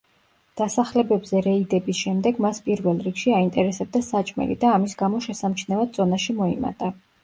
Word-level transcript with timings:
დასახლებებზე 0.61 1.43
რეიდების 1.47 2.01
შემდეგ 2.07 2.41
მას 2.47 2.61
პირველ 2.71 3.05
რიგში 3.09 3.37
აინტერესებდა 3.43 4.05
საჭმელი 4.11 4.61
და 4.67 4.77
ამის 4.83 5.01
გამო 5.07 5.25
შესამჩნევად 5.31 5.99
წონაში 6.01 6.43
მოიმატა. 6.45 6.97